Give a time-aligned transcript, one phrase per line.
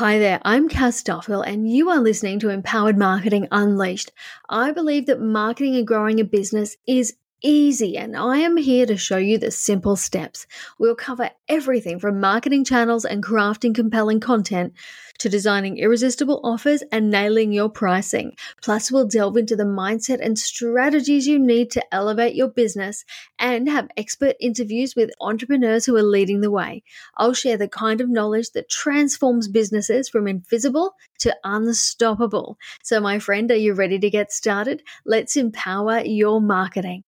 [0.00, 4.12] Hi there, I'm Cass Duffield, and you are listening to Empowered Marketing Unleashed.
[4.48, 8.96] I believe that marketing and growing a business is easy, and I am here to
[8.96, 10.46] show you the simple steps.
[10.78, 14.74] We'll cover everything from marketing channels and crafting compelling content
[15.18, 18.34] to designing irresistible offers and nailing your pricing.
[18.62, 23.04] Plus, we'll delve into the mindset and strategies you need to elevate your business
[23.38, 26.82] and have expert interviews with entrepreneurs who are leading the way.
[27.16, 32.56] I'll share the kind of knowledge that transforms businesses from invisible to unstoppable.
[32.82, 34.82] So, my friend, are you ready to get started?
[35.04, 37.04] Let's empower your marketing.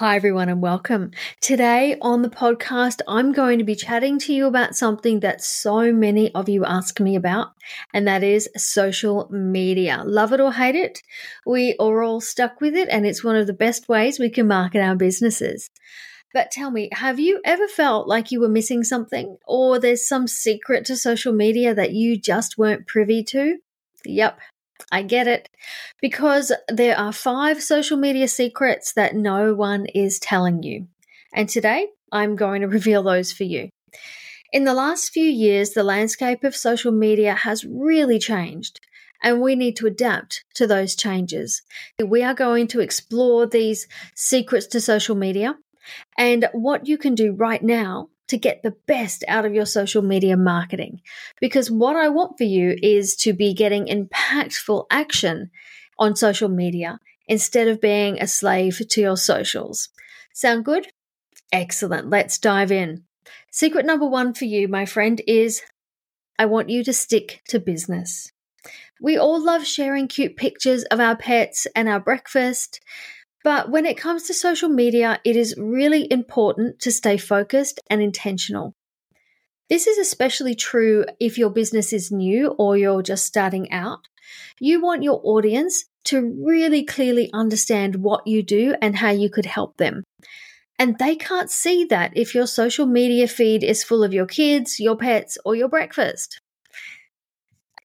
[0.00, 1.12] Hi, everyone, and welcome.
[1.40, 5.92] Today on the podcast, I'm going to be chatting to you about something that so
[5.92, 7.52] many of you ask me about,
[7.92, 10.02] and that is social media.
[10.04, 11.00] Love it or hate it,
[11.46, 14.48] we are all stuck with it, and it's one of the best ways we can
[14.48, 15.70] market our businesses.
[16.32, 20.26] But tell me, have you ever felt like you were missing something, or there's some
[20.26, 23.58] secret to social media that you just weren't privy to?
[24.04, 24.40] Yep,
[24.90, 25.48] I get it.
[26.00, 30.88] Because there are five social media secrets that no one is telling you.
[31.32, 33.70] And today I'm going to reveal those for you.
[34.52, 38.78] In the last few years, the landscape of social media has really changed,
[39.20, 41.62] and we need to adapt to those changes.
[42.00, 45.56] We are going to explore these secrets to social media
[46.16, 50.02] and what you can do right now to get the best out of your social
[50.02, 51.00] media marketing.
[51.40, 55.50] Because what I want for you is to be getting impactful action
[55.98, 59.88] on social media instead of being a slave to your socials.
[60.32, 60.88] Sound good?
[61.52, 62.10] Excellent.
[62.10, 63.04] Let's dive in.
[63.50, 65.62] Secret number one for you, my friend, is
[66.38, 68.32] I want you to stick to business.
[69.00, 72.80] We all love sharing cute pictures of our pets and our breakfast.
[73.44, 78.02] But when it comes to social media, it is really important to stay focused and
[78.02, 78.72] intentional.
[79.68, 84.00] This is especially true if your business is new or you're just starting out.
[84.58, 89.46] You want your audience to really clearly understand what you do and how you could
[89.46, 90.04] help them.
[90.78, 94.80] And they can't see that if your social media feed is full of your kids,
[94.80, 96.40] your pets, or your breakfast.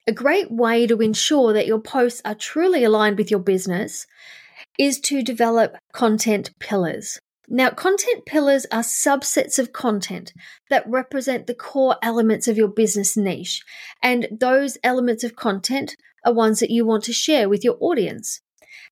[0.08, 4.08] A great way to ensure that your posts are truly aligned with your business
[4.80, 7.20] is to develop content pillars.
[7.50, 10.34] Now, content pillars are subsets of content
[10.70, 13.64] that represent the core elements of your business niche.
[14.02, 18.40] And those elements of content are ones that you want to share with your audience.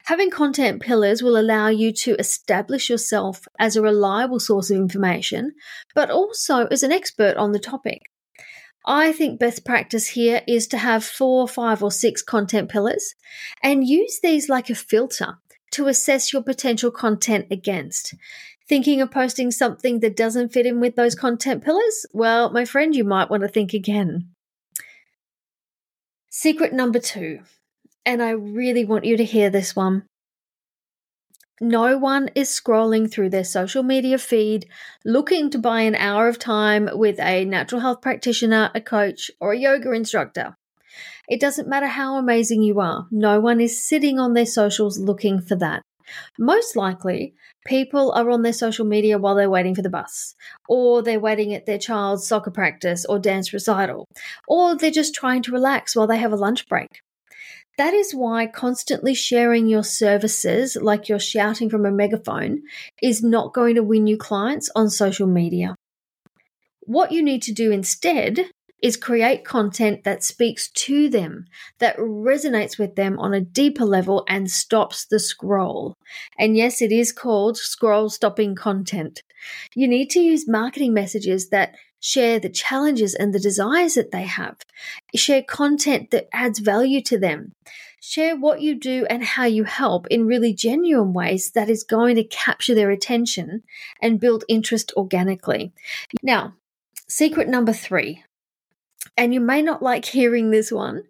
[0.06, 5.54] Having content pillars will allow you to establish yourself as a reliable source of information,
[5.94, 8.02] but also as an expert on the topic.
[8.86, 13.16] I think best practice here is to have four, five, or six content pillars
[13.62, 15.38] and use these like a filter
[15.78, 18.16] to assess your potential content against.
[18.68, 22.06] Thinking of posting something that doesn't fit in with those content pillars?
[22.14, 24.32] Well, my friend, you might want to think again.
[26.32, 27.42] Secret number two,
[28.06, 30.04] and I really want you to hear this one.
[31.62, 34.68] No one is scrolling through their social media feed
[35.06, 39.54] looking to buy an hour of time with a natural health practitioner, a coach, or
[39.54, 40.57] a yoga instructor.
[41.28, 45.42] It doesn't matter how amazing you are, no one is sitting on their socials looking
[45.42, 45.82] for that.
[46.40, 47.34] Most likely,
[47.66, 50.36] people are on their social media while they're waiting for the bus,
[50.70, 54.06] or they're waiting at their child's soccer practice or dance recital,
[54.48, 57.02] or they're just trying to relax while they have a lunch break.
[57.78, 62.64] That is why constantly sharing your services, like you're shouting from a megaphone,
[63.04, 65.76] is not going to win you clients on social media.
[66.82, 68.50] What you need to do instead
[68.82, 71.46] is create content that speaks to them,
[71.80, 75.96] that resonates with them on a deeper level and stops the scroll.
[76.38, 79.24] And yes, it is called scroll stopping content.
[79.76, 84.24] You need to use marketing messages that share the challenges and the desires that they
[84.24, 84.58] have.
[85.16, 87.54] Share content that adds value to them.
[88.00, 92.16] Share what you do and how you help in really genuine ways that is going
[92.16, 93.64] to capture their attention
[94.02, 95.74] and build interest organically.
[96.22, 96.54] Now,
[97.10, 98.24] secret number three
[99.18, 101.04] and you may not like hearing this one.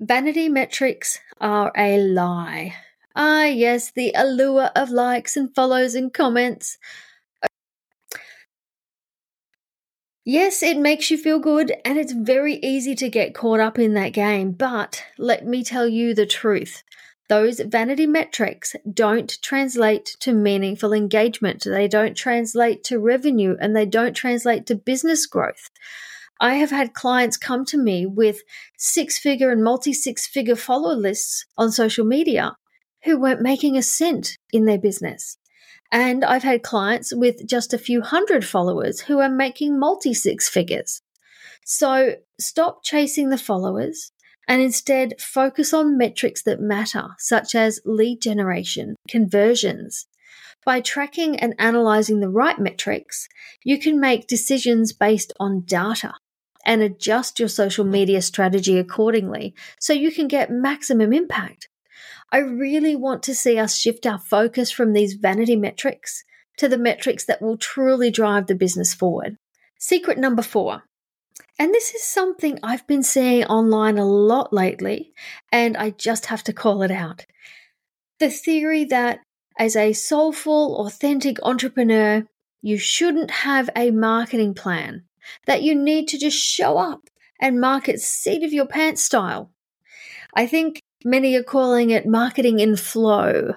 [0.00, 2.74] Vanity metrics are a lie.
[3.14, 6.78] Ah, yes, the allure of likes and follows and comments.
[10.24, 13.94] Yes, it makes you feel good and it's very easy to get caught up in
[13.94, 16.84] that game, but let me tell you the truth.
[17.28, 21.64] Those vanity metrics don't translate to meaningful engagement.
[21.64, 25.70] They don't translate to revenue and they don't translate to business growth.
[26.42, 28.42] I have had clients come to me with
[28.76, 32.56] six figure and multi six figure follower lists on social media
[33.04, 35.38] who weren't making a cent in their business.
[35.92, 40.48] And I've had clients with just a few hundred followers who are making multi six
[40.48, 41.00] figures.
[41.64, 44.10] So, stop chasing the followers
[44.48, 50.08] and instead focus on metrics that matter, such as lead generation, conversions.
[50.64, 53.28] By tracking and analyzing the right metrics,
[53.62, 56.14] you can make decisions based on data
[56.64, 61.68] and adjust your social media strategy accordingly so you can get maximum impact.
[62.30, 66.24] I really want to see us shift our focus from these vanity metrics
[66.56, 69.36] to the metrics that will truly drive the business forward.
[69.78, 70.84] Secret number four.
[71.58, 75.12] And this is something I've been seeing online a lot lately,
[75.50, 77.26] and I just have to call it out.
[78.18, 79.20] The theory that
[79.58, 82.26] as a soulful, authentic entrepreneur,
[82.62, 85.04] you shouldn't have a marketing plan,
[85.46, 87.08] that you need to just show up
[87.40, 89.50] and market seat of your pants style.
[90.34, 93.54] I think many are calling it marketing in flow.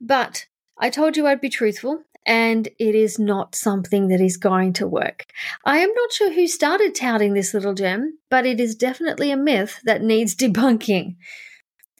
[0.00, 0.46] But
[0.78, 4.86] I told you I'd be truthful, and it is not something that is going to
[4.86, 5.26] work.
[5.64, 9.36] I am not sure who started touting this little gem, but it is definitely a
[9.36, 11.16] myth that needs debunking.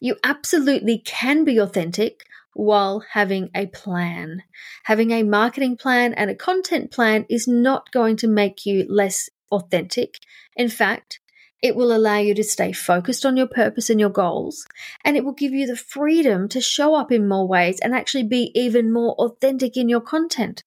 [0.00, 2.24] You absolutely can be authentic
[2.54, 4.42] while having a plan.
[4.84, 9.28] Having a marketing plan and a content plan is not going to make you less
[9.52, 10.18] authentic.
[10.56, 11.20] In fact,
[11.62, 14.66] it will allow you to stay focused on your purpose and your goals,
[15.04, 18.24] and it will give you the freedom to show up in more ways and actually
[18.24, 20.64] be even more authentic in your content.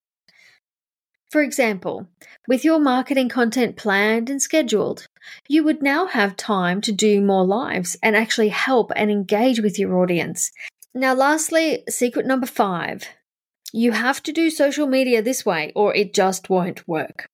[1.30, 2.06] For example,
[2.46, 5.08] with your marketing content planned and scheduled,
[5.48, 9.76] you would now have time to do more lives and actually help and engage with
[9.76, 10.52] your audience.
[10.94, 13.08] Now, lastly, secret number five
[13.76, 17.28] you have to do social media this way or it just won't work.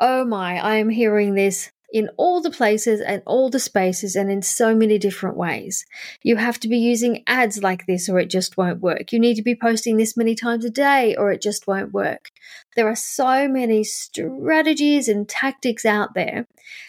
[0.00, 4.32] Oh my, I am hearing this in all the places and all the spaces and
[4.32, 5.86] in so many different ways.
[6.24, 9.12] You have to be using ads like this or it just won't work.
[9.12, 12.30] You need to be posting this many times a day or it just won't work.
[12.74, 16.46] There are so many strategies and tactics out there,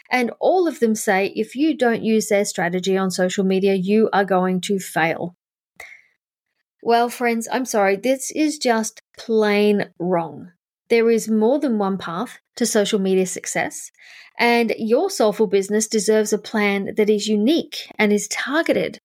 [0.09, 4.09] and all of them say if you don't use their strategy on social media, you
[4.12, 5.36] are going to fail.
[6.83, 10.51] Well, friends, I'm sorry, this is just plain wrong.
[10.89, 13.92] There is more than one path to social media success,
[14.38, 19.00] and your soulful business deserves a plan that is unique and is targeted.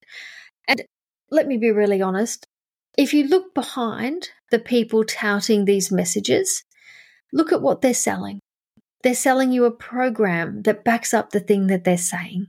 [0.66, 0.82] And
[1.30, 2.46] let me be really honest
[2.96, 6.64] if you look behind the people touting these messages,
[7.32, 8.40] look at what they're selling.
[9.02, 12.46] They're selling you a program that backs up the thing that they're saying.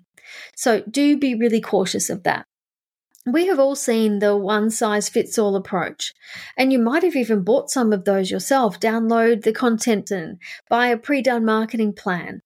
[0.55, 2.46] So do be really cautious of that.
[3.29, 6.13] We have all seen the one size fits all approach,
[6.55, 8.79] and you might have even bought some of those yourself.
[8.79, 10.39] Download the content and
[10.69, 12.41] buy a pre done marketing plan.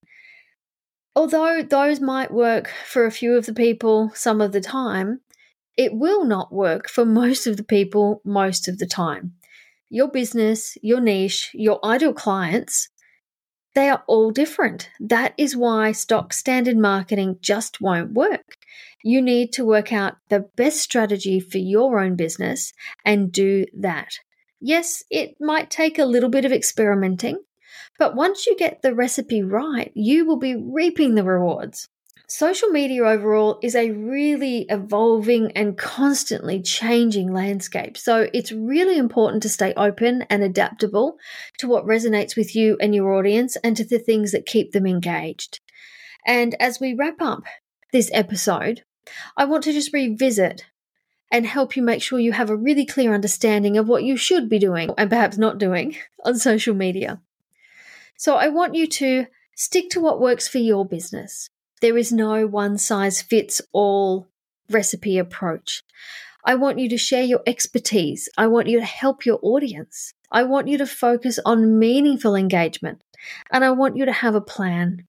[1.16, 5.22] Although those might work for a few of the people some of the time,
[5.78, 9.33] it will not work for most of the people most of the time.
[9.88, 12.89] Your business, your niche, your ideal clients,
[13.73, 14.89] they are all different.
[15.00, 18.57] That is why stock standard marketing just won't work.
[19.03, 22.73] You need to work out the best strategy for your own business
[23.06, 24.19] and do that.
[24.59, 27.39] Yes, it might take a little bit of experimenting,
[27.97, 31.88] but once you get the recipe right, you will be reaping the rewards.
[32.33, 37.98] Social media overall is a really evolving and constantly changing landscape.
[37.98, 41.18] So it's really important to stay open and adaptable
[41.57, 44.88] to what resonates with you and your audience and to the things that keep them
[44.88, 45.60] engaged.
[46.25, 47.44] And as we wrap up
[47.92, 48.85] this episode,
[49.35, 50.64] I want to just revisit
[51.33, 54.47] and help you make sure you have a really clear understanding of what you should
[54.47, 57.19] be doing and perhaps not doing on social media.
[58.16, 61.50] So I want you to stick to what works for your business.
[61.81, 64.28] There is no one size fits all
[64.69, 65.83] recipe approach.
[66.45, 68.30] I want you to share your expertise.
[68.38, 70.14] I want you to help your audience.
[70.31, 73.04] I want you to focus on meaningful engagement.
[73.52, 75.06] And I want you to have a plan.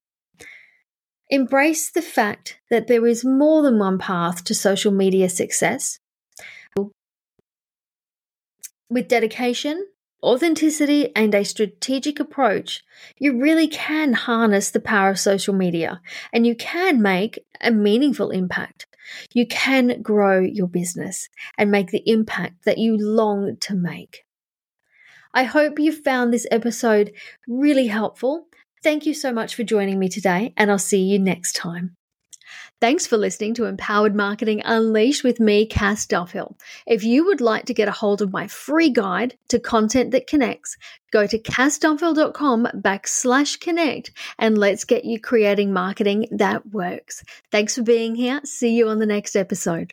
[1.29, 5.99] Embrace the fact that there is more than one path to social media success.
[8.89, 9.87] With dedication,
[10.23, 12.83] authenticity, and a strategic approach,
[13.17, 16.01] you really can harness the power of social media
[16.31, 18.87] and you can make a meaningful impact.
[19.33, 24.25] You can grow your business and make the impact that you long to make.
[25.33, 27.11] I hope you found this episode
[27.47, 28.47] really helpful
[28.83, 31.95] Thank you so much for joining me today, and I'll see you next time.
[32.83, 36.57] Thanks for listening to Empowered Marketing Unleashed with me, Cass Duffield.
[36.85, 40.27] If you would like to get a hold of my free guide to content that
[40.27, 40.75] connects,
[41.09, 47.23] go to cassduffield.com backslash connect and let's get you creating marketing that works.
[47.51, 48.41] Thanks for being here.
[48.43, 49.91] See you on the next episode.